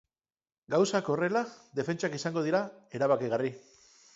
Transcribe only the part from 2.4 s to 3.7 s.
dira erabakigarri.